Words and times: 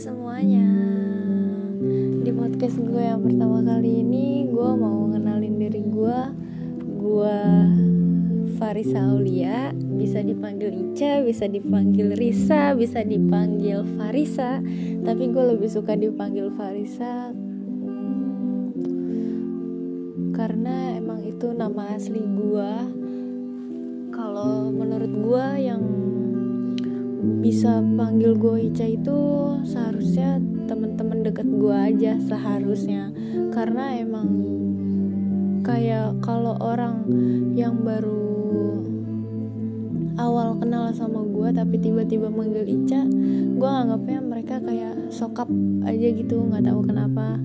semuanya. 0.00 0.64
Di 2.24 2.32
podcast 2.32 2.80
gue 2.80 3.04
yang 3.04 3.20
pertama 3.20 3.60
kali 3.60 4.00
ini 4.00 4.48
Gue 4.48 4.72
mau 4.72 5.04
ngenalin 5.12 5.60
diri 5.60 5.84
gue. 5.84 6.20
Gue 6.96 7.36
Farisa 8.56 9.12
Aulia. 9.12 9.76
Bisa 9.76 10.24
dipanggil 10.24 10.72
Ica, 10.72 11.20
bisa 11.20 11.44
dipanggil 11.44 12.16
Risa 12.16 12.72
Bisa 12.72 13.04
dipanggil 13.04 13.84
Farisa. 14.00 14.64
Tapi 15.04 15.24
gue 15.28 15.44
lebih 15.52 15.68
suka 15.68 15.92
dipanggil 15.92 16.48
Farisa 16.56 17.28
hmm, 17.36 18.72
Karena 20.32 20.96
emang 20.96 21.28
itu 21.28 21.52
nama 21.52 21.92
asli 21.92 22.24
gue. 22.24 22.72
Kalau 24.16 24.72
menurut 24.72 25.12
gue 25.12 25.60
yang 25.60 25.89
bisa 27.20 27.84
panggil 27.84 28.32
gue 28.36 28.72
Ica 28.72 28.88
itu 28.88 29.18
seharusnya 29.68 30.40
temen-temen 30.64 31.20
deket 31.20 31.46
gue 31.46 31.76
aja 31.76 32.16
seharusnya. 32.16 33.12
Karena 33.52 33.96
emang 34.00 34.28
kayak 35.60 36.24
kalau 36.24 36.56
orang 36.58 37.04
yang 37.52 37.84
baru 37.84 38.32
awal 40.16 40.56
kenal 40.60 40.92
sama 40.92 41.24
gue 41.24 41.48
tapi 41.52 41.76
tiba-tiba 41.80 42.28
manggil 42.32 42.64
Ica 42.64 43.04
gue 43.60 43.70
anggapnya 43.70 44.20
mereka 44.24 44.56
kayak 44.60 45.12
sokap 45.12 45.48
aja 45.84 46.08
gitu 46.16 46.40
nggak 46.48 46.64
tahu 46.64 46.80
kenapa. 46.88 47.36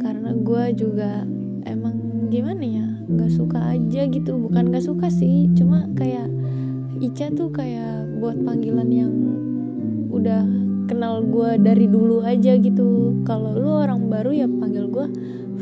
Karena 0.00 0.30
gue 0.38 0.64
juga 0.78 1.26
emang 1.66 2.30
gimana 2.30 2.62
ya 2.62 2.86
nggak 3.10 3.32
suka 3.34 3.74
aja 3.74 4.06
gitu. 4.06 4.38
Bukan 4.38 4.70
nggak 4.70 4.86
suka 4.86 5.10
sih 5.10 5.50
cuma 5.58 5.90
kayak 5.98 6.39
Ica 7.00 7.32
tuh 7.32 7.48
kayak 7.48 8.20
buat 8.20 8.36
panggilan 8.44 8.92
yang 8.92 9.14
udah 10.12 10.44
kenal 10.84 11.24
gue 11.24 11.56
dari 11.56 11.88
dulu 11.88 12.20
aja 12.20 12.60
gitu. 12.60 13.16
Kalau 13.24 13.56
lu 13.56 13.72
orang 13.72 14.12
baru 14.12 14.36
ya 14.36 14.44
panggil 14.44 14.84
gue 14.92 15.08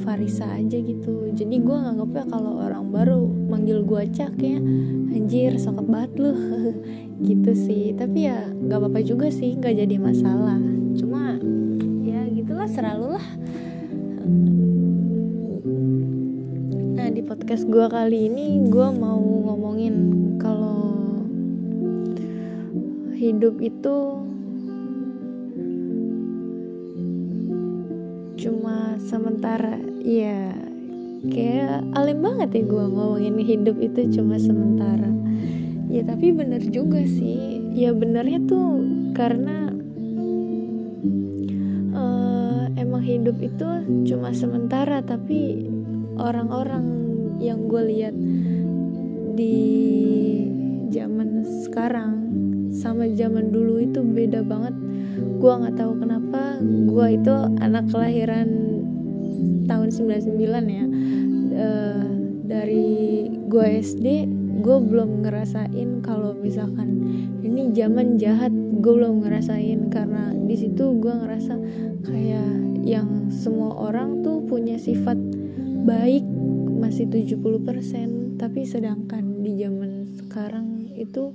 Farisa 0.03 0.51
aja 0.59 0.75
gitu. 0.83 1.31
Jadi 1.31 1.63
gue 1.63 1.77
nganggapnya 1.79 2.27
kalau 2.27 2.59
orang 2.59 2.91
baru 2.91 3.23
manggil 3.23 3.87
gue 3.87 4.03
Cak 4.11 4.35
ya 4.43 4.59
anjir 5.15 5.55
sokap 5.63 5.87
banget 5.87 6.13
lu. 6.19 6.35
Gitu 7.31 7.51
sih. 7.55 7.95
Tapi 7.95 8.27
ya 8.27 8.51
nggak 8.51 8.79
apa-apa 8.79 9.01
juga 9.07 9.31
sih 9.31 9.55
nggak 9.55 9.79
jadi 9.79 9.97
masalah. 9.99 10.59
Cuma 10.99 11.39
ya 12.03 12.27
gitulah 12.35 12.67
selalu 12.67 13.15
lah. 13.15 13.27
Nah 16.99 17.09
di 17.15 17.23
podcast 17.23 17.63
gue 17.71 17.87
kali 17.87 18.27
ini 18.27 18.67
gue 18.67 18.89
mau 18.91 19.19
ngomongin 19.19 20.28
hidup 23.19 23.59
itu 23.59 23.99
cuma 28.39 28.95
sementara 29.03 29.83
ya 30.07 30.55
kayak 31.27 31.83
alim 31.99 32.23
banget 32.23 32.63
ya 32.63 32.63
gue 32.63 32.85
ngomongin 32.87 33.43
hidup 33.43 33.75
itu 33.83 34.07
cuma 34.15 34.39
sementara. 34.39 35.11
Ya 35.91 36.07
tapi 36.07 36.31
bener 36.31 36.63
juga 36.71 37.03
sih. 37.03 37.59
Ya 37.75 37.91
benernya 37.91 38.39
tuh 38.47 38.87
karena 39.19 39.75
uh, 41.91 42.71
emang 42.79 43.03
hidup 43.03 43.35
itu 43.43 43.67
cuma 44.15 44.31
sementara 44.31 45.03
tapi 45.03 45.67
orang-orang 46.23 46.87
yang 47.43 47.67
gue 47.67 47.83
lihat 47.83 48.15
di 49.35 49.59
zaman 50.95 51.43
sekarang 51.67 52.28
sama 52.79 53.11
zaman 53.11 53.51
dulu 53.51 53.83
itu 53.83 53.99
beda 54.07 54.47
banget. 54.47 54.75
Gue 55.43 55.51
nggak 55.51 55.75
tahu 55.75 55.99
kenapa 55.99 56.63
gue 56.63 57.07
itu 57.19 57.35
anak 57.59 57.91
kelahiran 57.91 58.49
tahun 59.67 59.89
99 59.91 60.39
ya. 60.71 60.87
E, 61.59 61.69
dari 62.47 62.89
gue 63.51 63.67
SD 63.83 64.07
gue 64.63 64.79
belum 64.79 65.27
ngerasain 65.27 66.03
kalau 66.07 66.35
misalkan 66.39 66.89
ini 67.43 67.75
zaman 67.75 68.15
jahat 68.15 68.55
gue 68.55 68.93
belum 68.95 69.27
ngerasain. 69.27 69.91
Karena 69.91 70.31
di 70.31 70.55
situ 70.55 70.95
gue 71.03 71.15
ngerasa 71.15 71.59
kayak 72.07 72.55
yang 72.87 73.27
semua 73.35 73.75
orang 73.75 74.23
tuh 74.23 74.47
punya 74.47 74.79
sifat 74.79 75.19
baik 75.83 76.23
masih 76.79 77.11
70% 77.11 78.39
tapi 78.39 78.63
sedangkan 78.63 79.43
di 79.43 79.59
zaman 79.59 80.07
sekarang 80.15 80.89
itu 80.95 81.35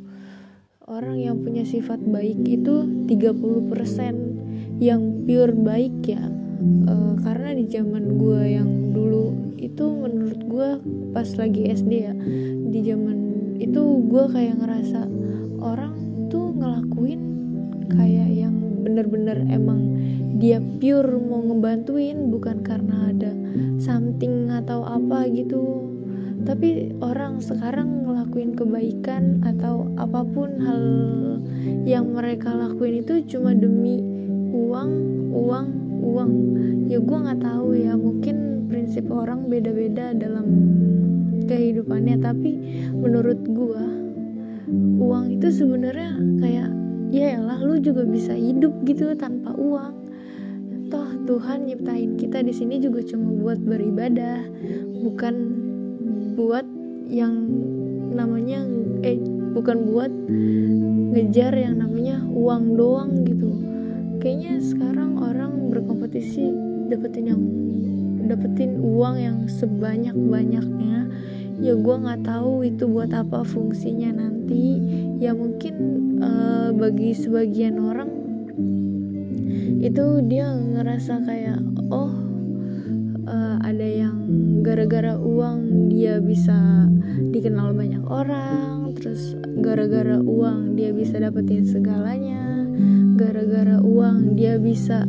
orang 0.88 1.16
yang 1.16 1.40
punya 1.40 1.64
sifat 1.64 2.04
baik 2.04 2.44
itu 2.44 2.84
30% 3.08 4.84
yang 4.84 5.24
pure 5.24 5.56
baik 5.56 5.96
ya. 6.04 6.28
E, 6.64 6.96
karena 7.24 7.56
di 7.56 7.66
zaman 7.72 8.20
gue 8.20 8.42
yang 8.60 8.92
dulu 8.92 9.56
itu 9.56 9.86
menurut 9.88 10.42
gue 10.44 10.70
pas 11.16 11.28
lagi 11.40 11.72
SD 11.72 11.92
ya 12.04 12.14
di 12.68 12.80
zaman 12.84 13.18
itu 13.64 13.80
gue 14.12 14.26
kayak 14.28 14.60
ngerasa 14.60 15.08
orang 15.64 15.96
tuh 16.28 16.52
ngelakuin 16.52 17.22
kayak 17.88 18.30
yang 18.34 18.56
bener-bener 18.84 19.40
emang 19.48 19.88
dia 20.36 20.60
pure 20.60 21.16
mau 21.16 21.48
ngebantuin 21.48 22.28
bukan 22.28 22.60
karena 22.60 23.08
ada 23.08 23.32
something 23.80 24.52
atau 24.52 24.84
apa 24.84 25.32
gitu 25.32 25.93
tapi 26.44 26.92
orang 27.00 27.40
sekarang 27.40 28.04
ngelakuin 28.04 28.52
kebaikan 28.52 29.40
atau 29.48 29.88
apa 29.96 30.28
pun 30.28 30.60
hal 30.60 30.84
yang 31.88 32.12
mereka 32.12 32.52
lakuin 32.52 33.00
itu 33.00 33.24
cuma 33.36 33.56
demi 33.56 34.04
uang 34.52 34.92
uang 35.32 35.68
uang. 36.04 36.32
Ya 36.92 37.00
gue 37.00 37.18
nggak 37.18 37.42
tahu 37.42 37.80
ya 37.80 37.96
mungkin 37.96 38.68
prinsip 38.68 39.08
orang 39.08 39.48
beda-beda 39.48 40.12
dalam 40.12 40.46
kehidupannya. 41.48 42.20
Tapi 42.20 42.52
menurut 42.92 43.40
gue 43.48 43.84
uang 45.00 45.40
itu 45.40 45.48
sebenarnya 45.48 46.12
kayak 46.44 46.70
ya 47.08 47.40
lah 47.40 47.60
lu 47.64 47.80
juga 47.80 48.04
bisa 48.04 48.36
hidup 48.36 48.84
gitu 48.84 49.16
tanpa 49.16 49.56
uang. 49.56 49.96
Toh 50.92 51.10
Tuhan 51.24 51.72
nyiptain 51.72 52.20
kita 52.20 52.44
di 52.44 52.52
sini 52.52 52.84
juga 52.84 53.00
cuma 53.02 53.32
buat 53.32 53.58
beribadah 53.64 54.44
bukan 55.02 55.36
buat 56.34 56.66
yang 57.08 57.34
namanya 58.14 58.66
eh 59.06 59.18
bukan 59.54 59.78
buat 59.90 60.12
ngejar 61.14 61.54
yang 61.54 61.78
namanya 61.82 62.26
uang 62.26 62.74
doang 62.74 63.12
gitu. 63.24 63.54
Kayaknya 64.18 64.54
sekarang 64.64 65.20
orang 65.22 65.70
berkompetisi 65.70 66.50
dapetin 66.90 67.26
yang 67.30 67.42
dapetin 68.26 68.80
uang 68.82 69.16
yang 69.20 69.38
sebanyak 69.52 70.16
banyaknya 70.16 71.12
ya 71.64 71.74
gue 71.80 71.96
nggak 71.96 72.28
tahu 72.28 72.66
itu 72.66 72.90
buat 72.90 73.14
apa 73.14 73.46
fungsinya 73.46 74.16
nanti. 74.16 74.80
Ya 75.22 75.32
mungkin 75.38 75.76
uh, 76.20 76.74
bagi 76.76 77.14
sebagian 77.14 77.78
orang 77.80 78.10
itu 79.84 80.24
dia 80.32 80.48
ngerasa 80.48 81.28
kayak 81.28 81.60
oh 81.92 82.12
uh, 83.28 83.58
ada 83.60 83.84
yang 83.84 84.23
gara-gara 84.64 85.20
uang 85.20 85.92
dia 85.92 86.24
bisa 86.24 86.88
dikenal 87.36 87.76
banyak 87.76 88.00
orang 88.08 88.96
terus 88.96 89.36
gara-gara 89.60 90.24
uang 90.24 90.80
dia 90.80 90.96
bisa 90.96 91.20
dapetin 91.20 91.68
segalanya 91.68 92.64
gara-gara 93.20 93.84
uang 93.84 94.40
dia 94.40 94.56
bisa 94.56 95.04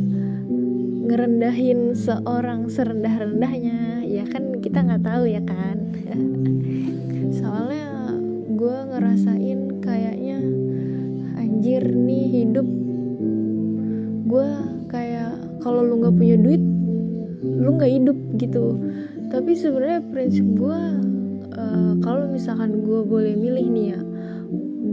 ngerendahin 1.07 1.95
seorang 1.95 2.67
serendah-rendahnya 2.67 4.03
ya 4.03 4.27
kan 4.27 4.59
kita 4.59 4.83
nggak 4.83 5.07
tahu 5.07 5.23
ya 5.23 5.39
kan? 5.47 5.77
Soalnya 7.39 8.11
gue 8.51 8.77
ngerasain 8.91 9.79
kayaknya 9.79 10.43
anjir 11.39 11.85
nih 11.85 12.43
hidup. 12.43 12.67
Gue 14.27 14.49
kayak 14.91 15.39
kalau 15.63 15.79
lu 15.85 16.03
nggak 16.03 16.15
punya 16.19 16.35
duit 16.41 16.63
lu 17.45 17.77
nggak 17.77 17.93
hidup 17.93 18.17
gitu 18.41 18.73
tapi 19.35 19.51
sebenarnya 19.51 19.99
prinsip 20.15 20.47
gue 20.55 20.79
uh, 21.59 21.93
kalau 21.99 22.23
misalkan 22.31 22.79
gue 22.87 23.03
boleh 23.03 23.35
milih 23.35 23.67
nih 23.67 23.87
ya 23.91 24.01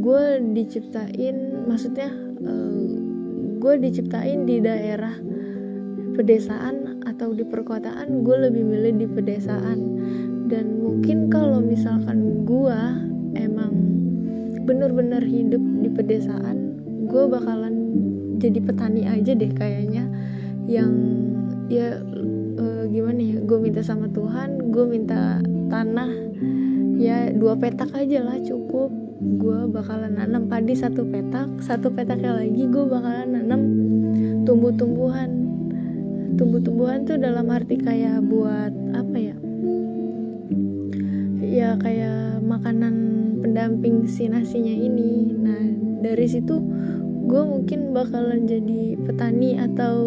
gue 0.03 0.25
diciptain 0.51 1.63
maksudnya 1.71 2.11
uh, 2.43 2.83
gue 3.63 3.75
diciptain 3.79 4.43
di 4.43 4.59
daerah 4.59 5.15
pedesaan 6.13 7.01
atau 7.07 7.33
di 7.33 7.47
perkotaan 7.47 8.27
gue 8.27 8.37
lebih 8.49 8.63
milih 8.63 8.93
di 8.99 9.07
pedesaan. 9.09 9.79
Dan 10.51 10.83
mungkin 10.85 11.33
kalau 11.33 11.63
misalkan 11.65 12.45
gue 12.45 12.81
emang 13.39 13.73
bener-bener 14.67 15.25
hidup 15.25 15.63
di 15.83 15.89
pedesaan 15.89 16.79
gue 17.09 17.25
bakalan 17.27 17.75
jadi 18.39 18.59
petani 18.61 19.07
aja 19.09 19.33
deh 19.33 19.53
kayaknya. 19.55 20.05
Yang 20.69 20.93
ya 21.73 22.03
gimana 22.93 23.21
ya 23.25 23.41
gue 23.41 23.59
minta 23.59 23.81
sama 23.81 24.13
Tuhan 24.13 24.69
gue 24.69 24.85
minta 24.85 25.41
tanah 25.73 26.13
ya 27.01 27.33
dua 27.33 27.59
petak 27.59 27.91
aja 27.97 28.23
lah 28.23 28.39
cukup. 28.39 28.93
Gue 29.23 29.71
bakalan 29.71 30.19
nanam 30.19 30.51
padi 30.51 30.75
satu 30.75 31.07
petak 31.07 31.63
satu 31.63 31.95
petaknya 31.95 32.35
lagi 32.43 32.63
gue 32.67 32.85
bakalan 32.87 33.39
nanam 33.39 33.61
tumbuh-tumbuhan. 34.47 35.31
Tumbuh-tumbuhan 36.39 37.07
tuh 37.07 37.19
dalam 37.19 37.47
arti 37.51 37.79
kayak 37.79 38.23
buat 38.27 38.73
apa 38.95 39.17
ya? 39.19 39.37
Ya 41.43 41.71
kayak 41.79 42.43
makanan 42.43 42.95
pendamping 43.43 44.11
si 44.11 44.27
nasinya 44.27 44.75
ini. 44.75 45.31
Nah 45.39 45.63
dari 46.03 46.27
situ 46.27 46.59
gue 47.31 47.43
mungkin 47.47 47.95
bakalan 47.95 48.45
jadi 48.45 48.99
petani 48.99 49.55
atau 49.59 49.99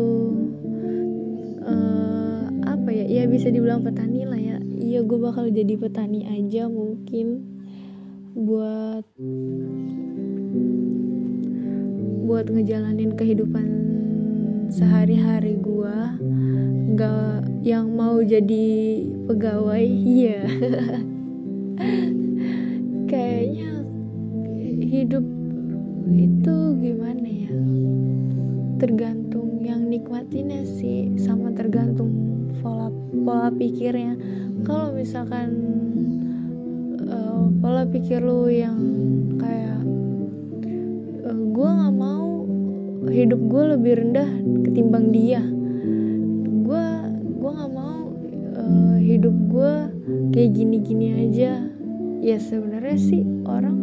ya 3.06 3.30
bisa 3.30 3.54
dibilang 3.54 3.86
petani 3.86 4.26
lah 4.26 4.42
ya. 4.42 4.58
Iya 4.82 5.06
gue 5.06 5.20
bakal 5.22 5.54
jadi 5.54 5.78
petani 5.78 6.26
aja 6.26 6.66
mungkin 6.66 7.46
buat 8.34 9.06
buat 12.26 12.46
ngejalanin 12.50 13.14
kehidupan 13.16 13.68
sehari-hari 14.74 15.56
gue 15.62 15.98
nggak 16.98 17.48
yang 17.62 17.94
mau 17.94 18.20
jadi 18.26 18.68
pegawai 19.30 19.86
iya. 19.86 20.42
Kayaknya 23.12 23.86
hidup 24.82 25.26
itu 26.10 26.56
gimana 26.82 27.30
ya? 27.30 27.54
Tergantung 28.82 29.62
yang 29.62 29.88
nikmatinnya 29.88 30.66
sih 30.66 31.14
sama 31.22 31.54
tergantung 31.54 32.35
pola 32.60 32.88
pola 33.12 33.48
pikirnya. 33.52 34.16
Kalau 34.64 34.94
misalkan 34.96 35.50
uh, 37.06 37.48
pola 37.60 37.84
pikir 37.88 38.22
lu 38.24 38.48
yang 38.52 38.80
kayak 39.40 39.82
uh, 41.26 41.30
eh, 41.32 41.40
gue 41.56 41.70
nggak 41.70 41.96
mau 41.96 42.46
hidup 43.10 43.42
gue 43.52 43.64
lebih 43.78 43.94
rendah 44.02 44.30
ketimbang 44.68 45.12
dia. 45.12 45.42
Gue 46.66 46.86
gue 47.40 47.52
nggak 47.52 47.74
mau 47.74 48.12
uh, 48.58 48.98
hidup 49.00 49.36
gue 49.52 49.74
kayak 50.32 50.52
gini-gini 50.56 51.08
aja. 51.30 51.64
Ya 52.26 52.38
sebenarnya 52.42 52.98
sih 52.98 53.22
orang 53.46 53.78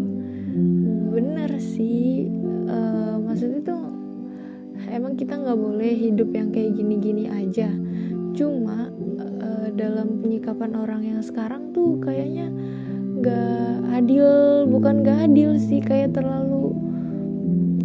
bener 1.12 1.60
sih 1.60 2.26
uh, 2.66 3.20
maksudnya 3.20 3.60
tuh 3.62 3.82
emang 4.92 5.16
kita 5.16 5.36
nggak 5.40 5.58
boleh 5.60 5.92
hidup 5.92 6.28
yang 6.36 6.52
kayak 6.52 6.76
gini-gini 6.76 7.28
aja 7.28 7.68
cuma 8.32 8.88
uh, 9.20 9.68
dalam 9.76 10.20
penyikapan 10.24 10.72
orang 10.76 11.02
yang 11.04 11.20
sekarang 11.20 11.72
tuh 11.76 12.00
kayaknya 12.00 12.48
gak 13.22 13.76
adil 13.92 14.26
bukan 14.66 15.04
gak 15.04 15.30
adil 15.30 15.54
sih 15.60 15.78
kayak 15.78 16.16
terlalu 16.16 16.74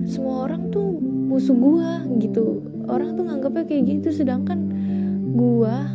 semua 0.08 0.48
orang 0.50 0.72
tuh 0.72 0.98
musuh 1.02 1.54
gua 1.54 2.02
gitu. 2.18 2.64
Orang 2.88 3.20
tuh 3.20 3.28
nganggapnya 3.28 3.68
kayak 3.68 3.84
gitu 4.00 4.24
sedangkan 4.24 4.60
gua 5.36 5.92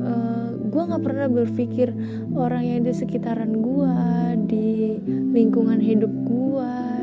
uh, 0.00 0.48
gua 0.70 0.82
nggak 0.88 1.04
pernah 1.04 1.26
berpikir 1.26 1.90
orang 2.32 2.62
yang 2.64 2.80
di 2.86 2.94
sekitaran 2.94 3.58
gua 3.60 4.32
di 4.46 4.96
lingkungan 5.34 5.82
hidup 5.82 6.12
gua 6.24 6.95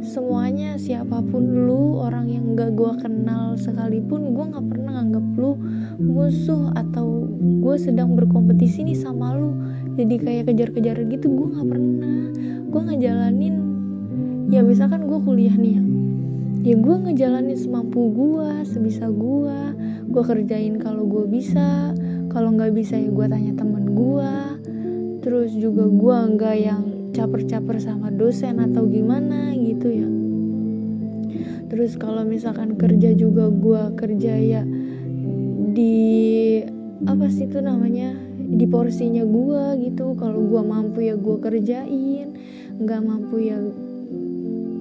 semuanya 0.00 0.80
siapa 0.80 1.20
pun 1.20 1.68
lu 1.68 2.00
orang 2.00 2.32
yang 2.32 2.56
gak 2.56 2.72
gue 2.72 2.92
kenal 3.04 3.54
sekalipun 3.60 4.32
gue 4.32 4.44
nggak 4.48 4.66
pernah 4.72 5.00
nganggap 5.00 5.26
lu 5.36 5.52
musuh 6.00 6.72
atau 6.72 7.28
gue 7.38 7.76
sedang 7.76 8.16
berkompetisi 8.16 8.84
nih 8.84 8.96
sama 8.96 9.36
lu. 9.36 9.52
Jadi 10.00 10.16
kayak 10.16 10.44
kejar-kejar 10.48 11.04
gitu 11.08 11.26
gue 11.28 11.48
nggak 11.52 11.68
pernah. 11.68 12.20
Gue 12.72 12.82
ngejalanin 12.88 13.56
ya 14.48 14.64
misalkan 14.64 15.04
gue 15.04 15.20
kuliah 15.20 15.54
nih 15.54 15.76
ya. 15.76 15.82
Ya 16.60 16.76
gue 16.76 16.96
ngejalanin 17.08 17.56
semampu 17.56 18.12
gue 18.12 18.64
sebisa 18.68 19.08
gue 19.08 19.58
gue 20.10 20.22
kerjain 20.26 20.80
kalau 20.82 21.06
gue 21.06 21.24
bisa 21.30 21.94
kalau 22.34 22.50
nggak 22.56 22.74
bisa 22.74 22.98
ya 22.98 23.08
gue 23.08 23.26
tanya 23.30 23.52
temen 23.54 23.94
gue 23.94 24.32
terus 25.22 25.54
juga 25.54 25.86
gue 25.86 26.16
nggak 26.34 26.56
yang 26.58 26.89
caper-caper 27.10 27.76
sama 27.82 28.08
dosen 28.10 28.58
atau 28.62 28.86
gimana 28.86 29.54
gitu 29.56 29.88
ya. 29.90 30.08
Terus 31.70 31.94
kalau 31.94 32.26
misalkan 32.26 32.74
kerja 32.74 33.14
juga 33.14 33.46
gue 33.46 33.82
kerja 33.94 34.34
ya 34.34 34.62
di 35.70 35.98
apa 37.06 37.30
sih 37.30 37.46
itu 37.46 37.62
namanya 37.62 38.12
di 38.36 38.66
porsinya 38.66 39.22
gue 39.22 39.86
gitu. 39.86 40.18
Kalau 40.18 40.42
gue 40.42 40.62
mampu 40.66 41.06
ya 41.06 41.14
gue 41.14 41.36
kerjain 41.38 42.34
nggak 42.80 43.00
mampu 43.04 43.36
ya 43.44 43.58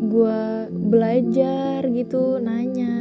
gue 0.09 0.39
belajar 0.71 1.85
gitu 1.93 2.41
nanya 2.41 2.98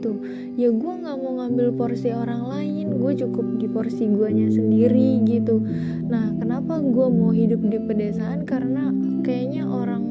gitu. 0.00 0.16
Ya 0.56 0.72
gue 0.72 0.92
nggak 1.04 1.16
mau 1.20 1.44
ngambil 1.44 1.76
porsi 1.76 2.08
orang 2.08 2.48
lain. 2.48 2.96
Gue 2.96 3.12
cukup 3.12 3.60
di 3.60 3.68
porsi 3.68 4.08
guanya 4.08 4.48
sendiri 4.48 5.20
gitu. 5.28 5.60
Nah 6.08 6.32
kenapa 6.40 6.80
gue 6.80 7.06
mau 7.12 7.36
hidup 7.36 7.60
di 7.68 7.76
pedesaan? 7.76 8.48
Karena 8.48 8.88
kayaknya 9.20 9.68
orang 9.68 10.08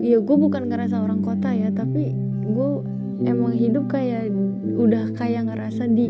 ya 0.00 0.24
gue 0.24 0.36
bukan 0.36 0.72
ngerasa 0.72 1.00
orang 1.00 1.20
kota 1.20 1.52
ya 1.52 1.72
tapi 1.72 2.12
gue 2.44 2.70
emang 3.24 3.56
hidup 3.56 3.88
kayak 3.88 4.32
udah 4.76 5.12
kayak 5.16 5.52
ngerasa 5.52 5.84
di 5.92 6.08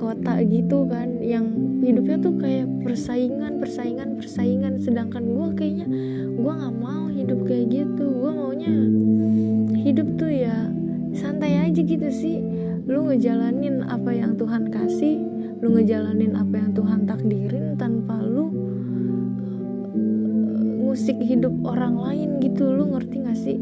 kota 0.00 0.40
gitu 0.48 0.88
kan. 0.88 1.20
Yang 1.20 1.46
hidupnya 1.84 2.16
tuh 2.24 2.34
kayak 2.40 2.66
persaingan 2.88 3.60
persaingan 3.60 4.16
persaingan. 4.16 4.80
Sedangkan 4.80 5.28
gue 5.28 5.48
kayaknya 5.52 5.86
gue 6.40 6.52
nggak 6.56 6.76
mau 6.80 7.12
hidup 7.12 7.44
kayak 7.44 7.68
gitu. 7.68 8.04
Gue 8.16 8.32
maunya 8.32 8.72
hidup 9.86 10.18
tuh 10.18 10.26
santai 11.36 11.68
aja 11.68 11.84
gitu 11.84 12.08
sih. 12.08 12.40
Lu 12.88 13.12
ngejalanin 13.12 13.84
apa 13.84 14.08
yang 14.08 14.40
Tuhan 14.40 14.72
kasih 14.72 15.20
lu 15.60 15.76
ngejalanin 15.76 16.32
apa 16.32 16.64
yang 16.64 16.72
Tuhan 16.72 17.04
takdirin 17.04 17.76
tanpa 17.76 18.16
lu 18.24 18.48
musik 20.80 21.20
hidup 21.20 21.52
orang 21.60 22.00
lain 22.00 22.40
gitu. 22.40 22.72
Lu 22.72 22.88
ngerti 22.88 23.20
gak 23.20 23.36
sih? 23.36 23.60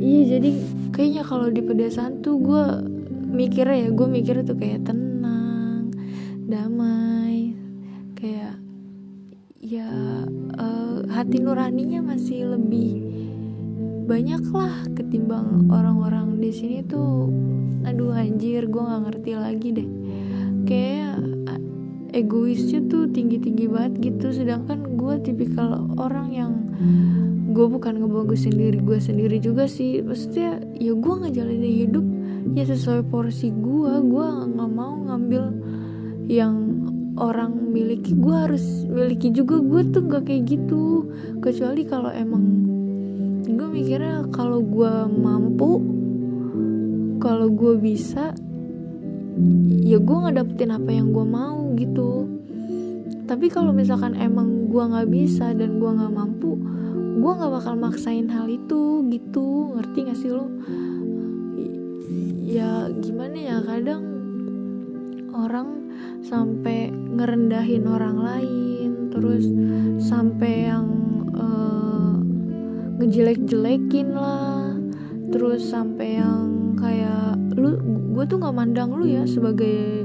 Iya 0.00 0.40
jadi 0.40 0.50
kayaknya 0.88 1.22
kalau 1.28 1.52
di 1.52 1.60
pedesaan 1.60 2.24
tuh 2.24 2.40
gue 2.40 2.64
mikirnya 3.28 3.84
ya 3.84 3.88
gue 3.92 4.08
mikirnya 4.08 4.48
tuh 4.48 4.56
kayak 4.56 4.80
tenang 4.88 5.92
damai 6.48 7.60
kayak 8.16 8.56
ya 9.60 9.84
uh, 10.56 11.04
hati 11.12 11.44
nuraninya 11.44 12.00
masih 12.00 12.56
lebih 12.56 13.09
banyak 14.10 14.42
lah 14.50 14.74
ketimbang 14.98 15.70
orang-orang 15.70 16.42
di 16.42 16.50
sini 16.50 16.82
tuh 16.82 17.30
aduh 17.86 18.10
anjir 18.10 18.66
gue 18.66 18.82
nggak 18.82 19.02
ngerti 19.06 19.30
lagi 19.38 19.68
deh. 19.70 19.88
Kayak 20.66 21.22
egoisnya 22.10 22.82
tuh 22.90 23.06
tinggi-tinggi 23.06 23.70
banget 23.70 24.02
gitu 24.02 24.34
sedangkan 24.34 24.98
gue 24.98 25.14
tipikal 25.22 25.86
orang 25.94 26.34
yang 26.34 26.52
gue 27.54 27.66
bukan 27.70 28.02
ngebagusin 28.02 28.58
diri 28.58 28.82
gue 28.82 28.98
sendiri 28.98 29.38
juga 29.38 29.70
sih. 29.70 30.02
Maksudnya 30.02 30.58
ya 30.74 30.90
gue 30.90 31.14
ngejalanin 31.22 31.74
hidup 31.86 32.06
ya 32.58 32.66
sesuai 32.66 33.06
porsi 33.06 33.54
gue 33.54 33.92
gue 34.10 34.26
nggak 34.26 34.70
mau 34.74 35.06
ngambil 35.06 35.54
yang 36.26 36.82
orang 37.14 37.70
miliki 37.70 38.18
gue 38.18 38.34
harus 38.34 38.64
miliki 38.90 39.30
juga. 39.30 39.62
Gue 39.62 39.86
tuh 39.86 40.02
gak 40.02 40.26
kayak 40.26 40.50
gitu. 40.50 41.06
Kecuali 41.38 41.86
kalau 41.86 42.10
emang 42.10 42.69
mikirnya 43.70 44.26
kalau 44.34 44.60
gue 44.60 44.92
mampu 45.08 45.70
kalau 47.22 47.48
gue 47.48 47.74
bisa 47.78 48.34
ya 49.86 49.98
gue 50.02 50.16
nggak 50.20 50.36
dapetin 50.42 50.74
apa 50.74 50.90
yang 50.90 51.14
gue 51.14 51.26
mau 51.26 51.70
gitu. 51.78 52.26
Tapi 53.30 53.46
kalau 53.46 53.70
misalkan 53.70 54.18
emang 54.18 54.66
gue 54.66 54.82
nggak 54.82 55.06
bisa 55.06 55.54
dan 55.54 55.78
gue 55.78 55.90
nggak 55.90 56.12
mampu 56.12 56.58
gue 57.20 57.32
nggak 57.36 57.52
bakal 57.52 57.74
maksain 57.78 58.26
hal 58.26 58.50
itu 58.50 59.06
gitu. 59.06 59.78
Ngerti 59.78 59.98
gak 60.10 60.18
sih 60.18 60.30
lo 60.34 60.50
ya 62.50 62.90
gimana 62.98 63.38
ya 63.38 63.56
kadang 63.62 64.02
orang 65.30 65.86
sampai 66.26 66.90
ngerendahin 66.90 67.86
orang 67.86 68.18
lain 68.18 68.90
terus 69.14 69.46
sampai 70.02 70.66
yang 70.66 70.86
uh, 71.30 71.79
ngejelek-jelekin 73.00 74.12
lah. 74.12 74.76
Terus 75.32 75.72
sampai 75.72 76.20
yang 76.20 76.76
kayak 76.76 77.40
lu 77.56 77.80
gue 78.12 78.24
tuh 78.28 78.36
nggak 78.36 78.54
mandang 78.54 78.92
lu 78.92 79.08
ya 79.08 79.24
sebagai 79.24 80.04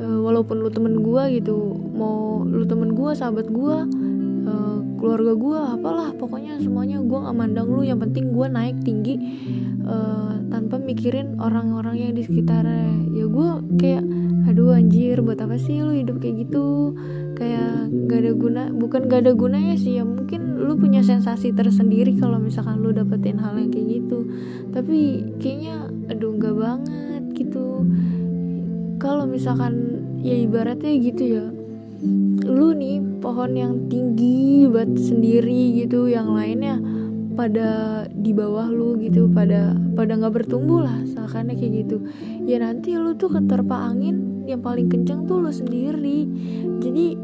uh, 0.00 0.18
walaupun 0.24 0.64
lu 0.64 0.72
temen 0.72 1.04
gue 1.04 1.22
gitu. 1.36 1.76
Mau 1.92 2.42
lu 2.48 2.64
temen 2.64 2.96
gue 2.96 3.10
sahabat 3.12 3.46
gue 3.52 3.76
uh, 4.46 4.78
keluarga 5.00 5.32
gue 5.36 5.58
apalah 5.80 6.08
pokoknya 6.14 6.60
semuanya 6.60 7.00
gue 7.00 7.18
nggak 7.18 7.36
mandang 7.36 7.68
lu. 7.68 7.82
Yang 7.82 8.08
penting 8.08 8.32
gue 8.36 8.46
naik 8.46 8.76
tinggi 8.84 9.14
uh, 9.84 10.38
tanpa 10.52 10.76
mikirin 10.80 11.40
orang-orang 11.40 11.96
yang 11.98 12.12
di 12.12 12.22
sekitarnya. 12.24 13.10
Ya 13.12 13.26
gue 13.26 13.48
kayak 13.80 14.04
aduh 14.48 14.72
anjir 14.74 15.20
buat 15.20 15.38
apa 15.38 15.60
sih 15.60 15.80
lu 15.84 15.92
hidup 15.94 16.18
kayak 16.20 16.48
gitu? 16.48 16.96
Kayak 17.40 17.88
gak 18.04 18.20
ada 18.20 18.32
guna 18.36 18.62
bukan 18.68 19.08
gak 19.08 19.24
ada 19.24 19.32
gunanya 19.32 19.72
sih 19.80 19.96
ya 19.96 20.04
mungkin 20.04 20.60
lu 20.60 20.76
punya 20.76 21.00
sensasi 21.00 21.56
tersendiri 21.56 22.12
kalau 22.20 22.36
misalkan 22.36 22.84
lu 22.84 22.92
dapetin 22.92 23.40
hal 23.40 23.56
yang 23.56 23.72
kayak 23.72 24.00
gitu. 24.00 24.28
Tapi 24.76 25.24
kayaknya 25.40 25.88
aduh 26.12 26.36
gak 26.36 26.56
banget 26.56 27.24
gitu. 27.32 27.88
Kalau 29.00 29.24
misalkan 29.24 30.04
ya 30.20 30.36
ibaratnya 30.36 30.92
gitu 31.00 31.22
ya. 31.24 31.44
Lu 32.44 32.76
nih 32.76 33.00
pohon 33.20 33.52
yang 33.54 33.86
tinggi 33.92 34.66
buat 34.66 34.96
sendiri 34.96 35.84
gitu 35.84 36.08
yang 36.08 36.32
lainnya 36.32 36.80
pada 37.36 38.04
di 38.10 38.34
bawah 38.34 38.68
lu 38.68 38.98
gitu 38.98 39.30
pada 39.30 39.76
pada 39.94 40.12
nggak 40.18 40.42
bertumbuh 40.42 40.82
lah 40.84 40.98
seakannya 41.06 41.54
kayak 41.56 41.86
gitu. 41.86 41.96
Ya 42.44 42.58
nanti 42.60 42.96
lu 42.96 43.14
tuh 43.14 43.30
keterpa 43.30 43.92
angin 43.92 44.44
yang 44.48 44.64
paling 44.64 44.90
kenceng 44.90 45.28
tuh 45.28 45.40
lu 45.40 45.52
sendiri. 45.52 46.26
Jadi 46.82 47.14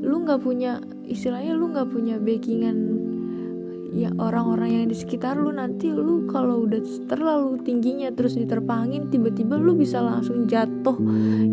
lu 0.00 0.16
nggak 0.24 0.40
punya 0.40 0.80
istilahnya 1.04 1.52
lu 1.52 1.70
nggak 1.74 1.90
punya 1.92 2.16
backingan 2.16 3.03
ya 3.94 4.10
orang-orang 4.18 4.82
yang 4.82 4.86
di 4.90 4.96
sekitar 4.98 5.38
lu 5.38 5.54
nanti 5.54 5.86
lu 5.94 6.26
kalau 6.26 6.66
udah 6.66 6.82
terlalu 7.06 7.62
tingginya 7.62 8.10
terus 8.10 8.34
diterpangin 8.34 9.06
tiba-tiba 9.06 9.54
lu 9.54 9.78
bisa 9.78 10.02
langsung 10.02 10.50
jatuh. 10.50 10.98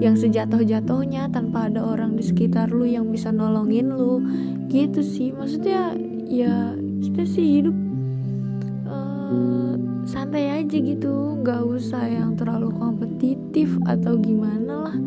Yang 0.01 0.27
sejatuh-jatuhnya 0.27 1.29
tanpa 1.29 1.69
ada 1.69 1.85
orang 1.85 2.17
di 2.17 2.25
sekitar 2.25 2.73
lu 2.73 2.89
yang 2.89 3.13
bisa 3.13 3.29
nolongin 3.29 3.93
lu. 3.93 4.25
Gitu 4.67 5.05
sih 5.05 5.29
maksudnya 5.37 5.93
ya 6.25 6.73
kita 7.05 7.29
sih 7.29 7.61
hidup 7.61 7.77
uh, 8.89 9.77
santai 10.09 10.65
aja 10.65 10.77
gitu. 10.81 11.37
Nggak 11.45 11.61
usah 11.61 12.09
yang 12.09 12.33
terlalu 12.33 12.73
kompetitif 12.73 13.69
atau 13.85 14.17
gimana 14.17 14.89
lah. 14.89 14.97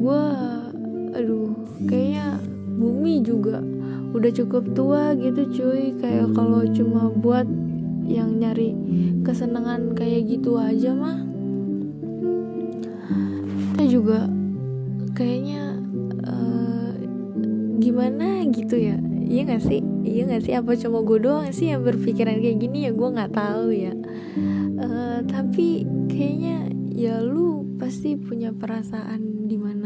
Gue 0.00 0.24
aduh 1.12 1.52
kayaknya 1.84 2.40
bumi 2.78 3.20
juga 3.20 3.60
udah 4.12 4.30
cukup 4.32 4.64
tua 4.72 5.12
gitu 5.18 5.42
cuy. 5.48 5.94
Kayak 5.96 6.32
kalau 6.36 6.62
cuma 6.70 7.12
buat 7.12 7.48
yang 8.08 8.40
nyari 8.40 8.72
kesenangan 9.20 9.92
kayak 9.92 10.24
gitu 10.24 10.56
aja 10.56 10.96
mah 10.96 11.28
kita 13.78 13.94
juga 13.94 14.26
kayaknya 15.14 15.78
uh, 16.26 16.90
gimana 17.78 18.42
gitu 18.50 18.74
ya? 18.74 18.98
Iya 19.22 19.54
gak 19.54 19.62
sih? 19.70 19.78
Iya 20.02 20.34
gak 20.34 20.42
sih? 20.50 20.52
Apa 20.58 20.74
cuma 20.74 21.06
gue 21.06 21.22
doang 21.22 21.46
sih 21.54 21.70
yang 21.70 21.86
berpikiran 21.86 22.42
kayak 22.42 22.58
gini 22.58 22.90
ya? 22.90 22.92
Gue 22.96 23.14
nggak 23.14 23.38
tahu 23.38 23.70
ya. 23.70 23.94
Uh, 24.82 25.22
tapi 25.30 25.86
kayaknya 26.10 26.74
ya 26.90 27.22
lu 27.22 27.78
pasti 27.78 28.18
punya 28.18 28.50
perasaan 28.50 29.46
di 29.46 29.54
mana 29.54 29.77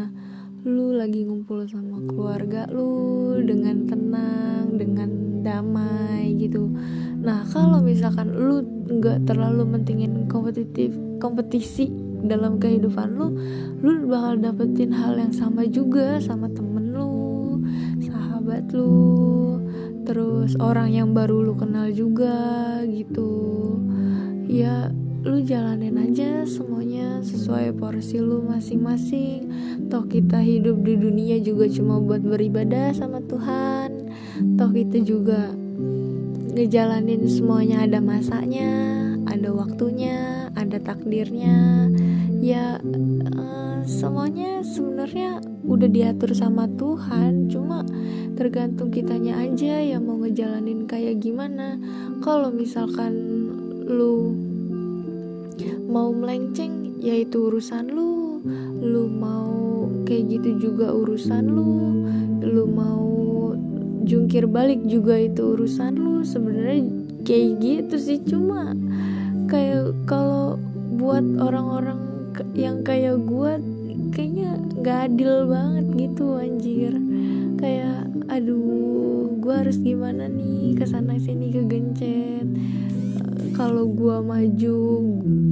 lu 0.62 0.95
lagi 0.95 1.26
ngumpul 1.26 1.66
sama 1.66 1.99
keluarga 2.07 2.71
lu 2.71 3.35
dengan 3.42 3.83
tenang 3.83 4.78
dengan 4.78 5.11
damai 5.42 6.38
gitu. 6.38 6.71
Nah 7.19 7.42
kalau 7.50 7.83
misalkan 7.83 8.31
lu 8.31 8.62
nggak 8.87 9.26
terlalu 9.26 9.66
mentingin 9.66 10.31
kompetitif 10.31 10.95
kompetisi 11.19 11.90
dalam 12.23 12.62
kehidupan 12.62 13.11
lu 13.11 13.35
lu 13.83 14.07
bakal 14.07 14.38
dapetin 14.38 14.95
hal 14.95 15.19
yang 15.19 15.35
sama 15.35 15.66
juga 15.66 16.23
sama 16.23 16.47
temen 16.47 16.95
lu 16.95 17.59
sahabat 17.99 18.71
lu 18.71 19.59
terus 20.07 20.54
orang 20.62 20.95
yang 20.95 21.11
baru 21.11 21.42
lu 21.42 21.59
kenal 21.59 21.90
juga 21.90 22.78
gitu. 22.87 23.50
Ya 24.47 24.95
lu 25.22 25.38
jalanin 25.46 25.94
aja 26.02 26.42
semuanya 26.42 27.22
sesuai 27.22 27.78
porsi 27.78 28.18
lu 28.18 28.42
masing-masing. 28.42 29.46
Toh 29.86 30.02
kita 30.10 30.42
hidup 30.42 30.82
di 30.82 30.98
dunia 30.98 31.38
juga 31.38 31.70
cuma 31.70 32.02
buat 32.02 32.26
beribadah 32.26 32.90
sama 32.90 33.22
Tuhan. 33.22 34.10
Toh 34.58 34.70
kita 34.74 34.98
juga 35.06 35.54
ngejalanin 36.52 37.22
semuanya 37.30 37.86
ada 37.86 38.02
masanya 38.02 38.70
ada 39.30 39.54
waktunya 39.54 40.50
ada 40.58 40.82
takdirnya. 40.82 41.86
Ya 42.42 42.82
uh, 42.82 43.86
semuanya 43.86 44.66
sebenarnya 44.66 45.38
udah 45.62 45.86
diatur 45.86 46.34
sama 46.34 46.66
Tuhan 46.74 47.46
cuma 47.46 47.86
tergantung 48.34 48.90
kitanya 48.90 49.38
aja 49.38 49.78
yang 49.78 50.02
mau 50.02 50.18
ngejalanin 50.18 50.90
kayak 50.90 51.22
gimana. 51.22 51.78
Kalau 52.26 52.50
misalkan 52.50 53.14
lu 53.86 54.34
mau 55.92 56.08
melenceng 56.08 56.96
yaitu 57.04 57.52
urusan 57.52 57.92
lu. 57.92 58.40
Lu 58.80 59.12
mau 59.12 59.84
kayak 60.08 60.40
gitu 60.40 60.72
juga 60.72 60.88
urusan 60.96 61.44
lu. 61.52 62.08
Lu 62.40 62.64
mau 62.64 63.04
jungkir 64.08 64.49
balik 64.49 64.80
juga 64.88 65.20
itu 65.20 65.52
urusan 65.52 66.00
lu. 66.00 66.25
Sebenarnya 66.25 66.88
kayak 67.28 67.61
gitu 67.61 67.96
sih 68.00 68.18
cuma 68.25 68.72
kayak 69.52 69.92
kalau 70.08 70.56
buat 70.96 71.22
orang-orang 71.37 72.00
yang 72.56 72.80
kayak 72.80 73.20
gue 73.28 73.52
kayaknya 74.16 74.56
nggak 74.80 74.99
adil 75.12 75.44
banget 75.44 75.87
gitu 76.08 76.40
anjir. 76.40 76.92
Kayak 77.61 78.08
aduh 78.32 79.28
gue 79.37 79.54
harus 79.54 79.76
gimana 79.76 80.25
nih? 80.25 80.72
Ke 80.72 80.88
sana 80.88 81.20
sini 81.20 81.52
kegencet 81.52 82.49
kalau 83.52 83.85
gua 83.92 84.25
maju 84.25 84.78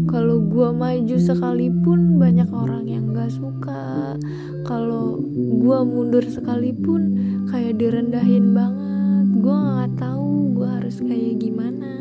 kalau 0.08 0.40
gua 0.40 0.72
maju 0.72 1.16
sekalipun 1.20 2.16
banyak 2.16 2.48
orang 2.48 2.88
yang 2.88 3.12
gak 3.12 3.28
suka. 3.28 4.16
Kalau 4.64 5.20
gua 5.60 5.84
mundur 5.84 6.24
sekalipun 6.24 7.14
kayak 7.52 7.76
direndahin 7.76 8.56
banget. 8.56 9.26
Gua 9.44 9.56
nggak 9.60 9.92
tahu 10.00 10.56
gua 10.56 10.80
harus 10.80 10.96
kayak 11.04 11.38
gimana. 11.38 11.92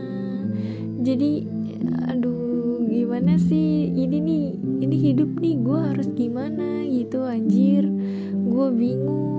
Jadi 1.04 1.46
aduh 2.08 2.88
gimana 2.88 3.36
sih? 3.36 3.92
Ini 3.92 4.18
nih 4.24 4.44
ini 4.80 4.96
hidup 4.96 5.36
nih 5.38 5.56
gua 5.60 5.92
harus 5.94 6.08
gimana 6.16 6.88
gitu 6.88 7.28
anjir. 7.28 7.84
Gua 8.48 8.72
bingung. 8.72 9.30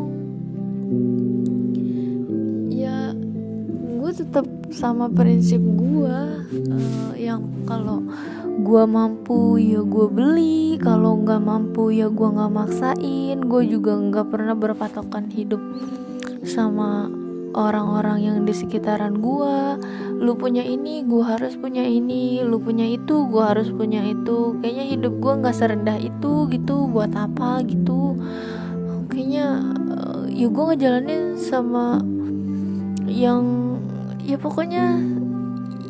gue 0.91 1.70
tetap 4.21 4.45
sama 4.69 5.09
prinsip 5.09 5.65
gue 5.65 6.19
uh, 6.53 7.13
yang 7.17 7.41
kalau 7.65 8.05
gue 8.61 8.85
mampu 8.85 9.57
ya 9.57 9.81
gue 9.81 10.07
beli 10.13 10.77
kalau 10.77 11.17
nggak 11.25 11.41
mampu 11.41 11.89
ya 11.97 12.13
gue 12.13 12.29
nggak 12.29 12.53
maksain. 12.53 13.39
Gue 13.49 13.65
juga 13.65 13.97
nggak 13.97 14.29
pernah 14.29 14.53
berpatokan 14.53 15.33
hidup 15.33 15.61
sama 16.45 17.09
orang-orang 17.57 18.21
yang 18.21 18.37
di 18.45 18.53
sekitaran 18.53 19.19
gue 19.19 19.57
lu 20.21 20.37
punya 20.37 20.61
ini 20.61 21.03
gue 21.03 21.25
harus 21.25 21.57
punya 21.57 21.83
ini 21.83 22.45
lu 22.45 22.61
punya 22.61 22.85
itu 22.85 23.25
gue 23.25 23.41
harus 23.41 23.73
punya 23.73 24.05
itu. 24.05 24.61
Kayaknya 24.61 24.85
hidup 24.93 25.15
gue 25.17 25.33
nggak 25.41 25.57
serendah 25.57 25.97
itu 25.97 26.45
gitu 26.53 26.85
buat 26.93 27.17
apa 27.17 27.65
gitu. 27.65 28.21
Kayaknya 29.09 29.47
uh, 29.97 30.25
ya 30.29 30.47
gue 30.53 30.65
ngejalanin 30.69 31.41
sama 31.41 32.05
yang 33.09 33.70
ya 34.31 34.39
pokoknya 34.39 34.95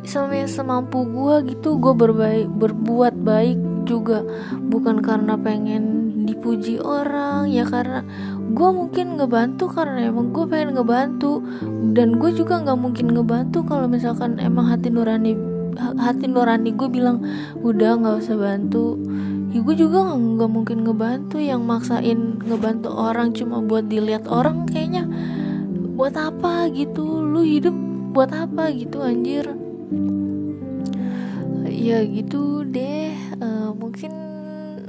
sama 0.08 0.40
yang 0.40 0.48
semampu 0.48 1.04
gue 1.04 1.52
gitu 1.52 1.76
gue 1.76 1.92
berbaik 1.92 2.48
berbuat 2.48 3.20
baik 3.20 3.60
juga. 3.84 4.24
Bukan 4.56 5.04
karena 5.04 5.36
pengen 5.36 6.10
dipuji 6.24 6.80
orang 6.80 7.52
ya 7.52 7.68
karena 7.68 8.00
gue 8.50 8.68
mungkin 8.72 9.20
ngebantu 9.20 9.68
karena 9.70 10.08
emang 10.08 10.32
gue 10.32 10.44
pengen 10.48 10.72
ngebantu. 10.74 11.44
Dan 11.92 12.16
gue 12.16 12.32
juga 12.32 12.64
nggak 12.64 12.78
mungkin 12.80 13.12
ngebantu 13.12 13.60
kalau 13.68 13.86
misalkan 13.86 14.40
emang 14.40 14.72
hati 14.72 14.88
nurani 14.88 15.36
hati 15.78 16.26
nurani 16.26 16.72
gue 16.74 16.88
bilang 16.88 17.20
udah 17.60 18.00
nggak 18.00 18.24
usah 18.24 18.40
bantu. 18.40 18.96
Ya 19.52 19.60
gue 19.60 19.76
juga 19.76 20.16
nggak 20.16 20.50
mungkin 20.50 20.86
ngebantu 20.86 21.36
yang 21.42 21.66
maksain 21.68 22.40
ngebantu 22.40 22.88
orang 22.88 23.36
cuma 23.36 23.60
buat 23.60 23.84
dilihat 23.84 24.26
orang 24.32 24.64
kayaknya 24.64 25.04
buat 25.94 26.16
apa 26.16 26.72
gitu. 26.72 27.20
Lu 27.20 27.44
hidup 27.44 27.89
buat 28.10 28.34
apa 28.34 28.74
gitu 28.74 28.98
anjir. 29.06 29.46
Ya 31.70 32.02
gitu 32.02 32.66
deh 32.66 33.14
uh, 33.38 33.70
mungkin 33.72 34.12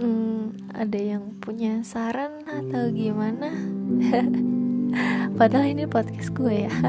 um, 0.01 0.57
ada 0.73 0.97
yang 0.97 1.37
punya 1.37 1.85
saran 1.85 2.41
atau 2.49 2.89
gimana? 2.89 3.53
Padahal 5.37 5.69
ini 5.69 5.85
podcast 5.85 6.33
gue 6.33 6.65
ya. 6.65 6.73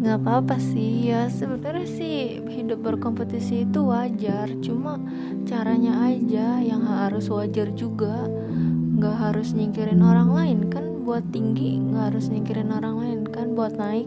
Nggak 0.00 0.18
apa-apa 0.18 0.56
sih 0.58 1.12
ya 1.12 1.30
sebenarnya 1.30 1.86
sih 1.86 2.42
hidup 2.50 2.82
berkompetisi 2.82 3.68
itu 3.68 3.84
wajar 3.86 4.48
cuma 4.64 4.98
caranya 5.46 6.10
aja 6.10 6.58
yang 6.58 6.82
harus 6.82 7.30
wajar 7.30 7.70
juga. 7.78 8.26
Nggak 8.98 9.16
harus 9.16 9.54
nyingkirin 9.54 10.02
orang 10.02 10.34
lain 10.34 10.60
kan 10.66 10.89
buat 11.10 11.26
tinggi 11.34 11.82
nggak 11.90 12.14
harus 12.14 12.30
nyingkirin 12.30 12.70
orang 12.70 12.94
lain 13.02 13.20
kan? 13.34 13.58
Buat 13.58 13.74
naik 13.74 14.06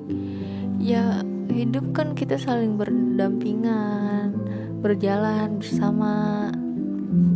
ya 0.80 1.20
hidup 1.52 1.92
kan 1.92 2.16
kita 2.16 2.40
saling 2.40 2.80
berdampingan 2.80 4.32
berjalan 4.80 5.60
bersama. 5.60 6.48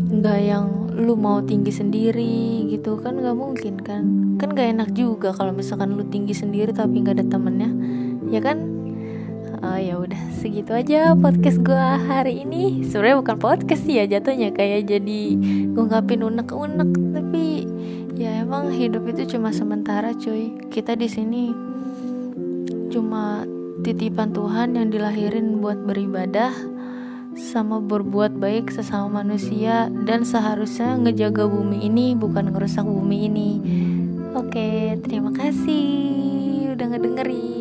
Nggak 0.07 0.39
yang 0.39 0.87
lu 0.95 1.19
mau 1.19 1.43
tinggi 1.43 1.75
sendiri 1.75 2.63
gitu 2.71 2.95
kan 3.03 3.19
nggak 3.19 3.35
mungkin 3.35 3.75
kan? 3.83 4.03
Kan 4.39 4.55
gak 4.55 4.71
enak 4.71 4.95
juga 4.95 5.35
kalau 5.35 5.51
misalkan 5.51 5.99
lu 5.99 6.07
tinggi 6.07 6.31
sendiri 6.31 6.71
tapi 6.71 7.03
nggak 7.03 7.19
ada 7.19 7.27
temennya 7.27 7.71
ya 8.31 8.39
kan? 8.39 8.63
Oh 9.57 9.75
ya 9.75 9.97
udah 9.97 10.21
segitu 10.37 10.71
aja 10.71 11.11
podcast 11.17 11.59
gue 11.59 11.87
hari 12.07 12.45
ini. 12.45 12.87
Sebenarnya 12.87 13.19
bukan 13.19 13.37
podcast 13.41 13.83
sih 13.83 13.99
ya 13.99 14.07
jatuhnya 14.07 14.53
kayak 14.53 14.87
jadi 14.87 15.21
ngungkapin 15.73 16.23
unek-unek 16.23 16.89
tapi 17.11 17.56
ya 18.17 18.41
emang 18.41 18.73
hidup 18.73 19.05
itu 19.13 19.37
cuma 19.37 19.53
sementara 19.53 20.09
cuy 20.17 20.57
kita 20.73 20.97
di 20.97 21.05
sini 21.05 21.53
cuma 22.89 23.45
titipan 23.85 24.33
Tuhan 24.33 24.73
yang 24.73 24.89
dilahirin 24.89 25.61
buat 25.61 25.77
beribadah 25.85 26.49
sama 27.37 27.77
berbuat 27.77 28.41
baik 28.41 28.73
sesama 28.73 29.21
manusia 29.21 29.93
dan 30.09 30.25
seharusnya 30.25 30.97
ngejaga 30.97 31.45
bumi 31.45 31.85
ini 31.85 32.17
bukan 32.17 32.49
ngerusak 32.49 32.81
bumi 32.81 33.29
ini. 33.29 33.51
Oke, 34.33 34.97
terima 35.05 35.29
kasih 35.37 36.73
udah 36.73 36.85
ngedengerin. 36.89 37.56